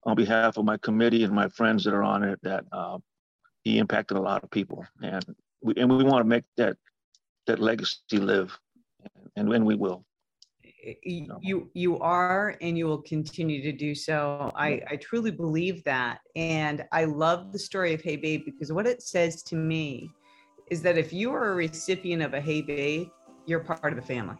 on 0.05 0.15
behalf 0.15 0.57
of 0.57 0.65
my 0.65 0.77
committee 0.77 1.23
and 1.23 1.33
my 1.33 1.49
friends 1.49 1.83
that 1.83 1.93
are 1.93 2.03
on 2.03 2.23
it 2.23 2.39
that 2.43 2.65
uh, 2.71 2.99
he 3.63 3.77
impacted 3.77 4.17
a 4.17 4.21
lot 4.21 4.43
of 4.43 4.51
people, 4.51 4.85
and 5.01 5.23
we 5.61 5.73
and 5.77 5.89
we 5.89 6.03
want 6.03 6.23
to 6.23 6.29
make 6.29 6.45
that 6.57 6.77
that 7.47 7.59
legacy 7.59 8.17
live, 8.17 8.57
and 9.35 9.47
when 9.47 9.65
we 9.65 9.75
will. 9.75 10.05
You 11.01 11.69
you 11.73 11.97
are 11.99 12.55
and 12.61 12.77
you 12.77 12.85
will 12.85 13.01
continue 13.01 13.63
to 13.63 13.71
do 13.71 13.95
so. 13.95 14.51
I, 14.55 14.81
I 14.87 14.95
truly 14.97 15.31
believe 15.31 15.83
that. 15.85 16.19
And 16.35 16.85
I 16.91 17.05
love 17.05 17.51
the 17.51 17.57
story 17.57 17.95
of 17.95 18.01
Hey 18.01 18.17
Babe 18.17 18.43
because 18.45 18.71
what 18.71 18.85
it 18.85 19.01
says 19.01 19.41
to 19.43 19.55
me 19.55 20.11
is 20.67 20.81
that 20.81 20.97
if 20.97 21.13
you 21.13 21.31
are 21.33 21.51
a 21.51 21.55
recipient 21.55 22.21
of 22.21 22.33
a 22.33 22.41
Hey 22.41 22.61
Babe, 22.61 23.09
you're 23.45 23.59
part 23.59 23.93
of 23.93 23.95
the 23.95 24.05
family. 24.05 24.35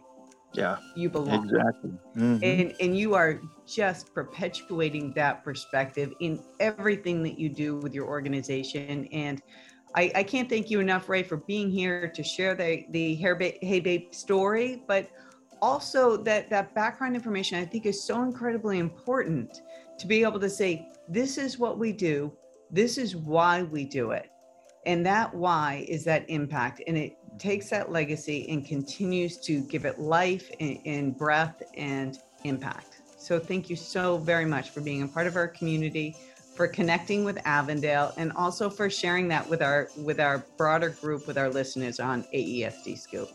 Yeah. 0.52 0.78
You 0.94 1.10
belong. 1.10 1.44
Exactly. 1.44 1.90
Mm-hmm. 2.16 2.38
And 2.42 2.74
and 2.80 2.96
you 2.96 3.14
are 3.14 3.40
just 3.66 4.14
perpetuating 4.14 5.12
that 5.14 5.44
perspective 5.44 6.12
in 6.20 6.42
everything 6.60 7.22
that 7.24 7.38
you 7.38 7.48
do 7.48 7.76
with 7.76 7.94
your 7.94 8.06
organization. 8.06 9.06
And 9.12 9.42
I, 9.94 10.10
I 10.14 10.22
can't 10.22 10.48
thank 10.48 10.70
you 10.70 10.80
enough, 10.80 11.08
Ray, 11.08 11.22
for 11.22 11.38
being 11.38 11.70
here 11.70 12.08
to 12.08 12.22
share 12.22 12.54
the 12.54 12.86
the 12.90 13.14
Hey 13.14 13.80
Babe 13.80 14.14
story, 14.14 14.82
but 14.86 15.10
also 15.62 16.16
that 16.18 16.48
that 16.50 16.74
background 16.74 17.14
information 17.14 17.58
I 17.58 17.64
think 17.64 17.86
is 17.86 18.02
so 18.02 18.22
incredibly 18.22 18.78
important 18.78 19.60
to 19.98 20.06
be 20.06 20.22
able 20.22 20.40
to 20.40 20.50
say, 20.50 20.88
this 21.08 21.38
is 21.38 21.58
what 21.58 21.78
we 21.78 21.92
do, 21.92 22.32
this 22.70 22.98
is 22.98 23.16
why 23.16 23.62
we 23.62 23.84
do 23.84 24.10
it 24.10 24.30
and 24.86 25.04
that 25.04 25.34
why 25.34 25.84
is 25.88 26.04
that 26.04 26.24
impact. 26.28 26.80
And 26.86 26.96
it 26.96 27.18
takes 27.38 27.68
that 27.70 27.92
legacy 27.92 28.48
and 28.48 28.64
continues 28.64 29.36
to 29.38 29.60
give 29.62 29.84
it 29.84 29.98
life 29.98 30.50
and, 30.60 30.78
and 30.86 31.18
breath 31.18 31.62
and 31.74 32.16
impact. 32.44 33.02
So 33.18 33.38
thank 33.38 33.68
you 33.68 33.76
so 33.76 34.18
very 34.18 34.44
much 34.44 34.70
for 34.70 34.80
being 34.80 35.02
a 35.02 35.08
part 35.08 35.26
of 35.26 35.34
our 35.36 35.48
community, 35.48 36.16
for 36.54 36.68
connecting 36.68 37.24
with 37.24 37.38
Avondale, 37.44 38.14
and 38.16 38.32
also 38.32 38.70
for 38.70 38.88
sharing 38.88 39.26
that 39.28 39.46
with 39.48 39.60
our 39.60 39.90
with 39.98 40.20
our 40.20 40.46
broader 40.56 40.90
group, 40.90 41.26
with 41.26 41.36
our 41.36 41.50
listeners 41.50 41.98
on 41.98 42.22
AESD 42.32 42.96
Scoop. 42.96 43.28